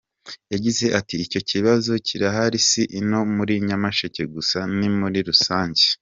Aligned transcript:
Yagize 0.53 0.85
ati 0.99 1.15
“Icyo 1.25 1.41
kibazo 1.49 1.91
kirahari, 2.07 2.57
si 2.67 2.81
ino 2.99 3.19
muri 3.35 3.53
Nyamasheke 3.67 4.23
gusa, 4.33 4.57
ni 4.77 4.89
muri 4.97 5.19
rusange. 5.29 5.83